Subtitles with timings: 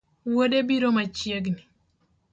[0.33, 1.61] Wuode biro machiegni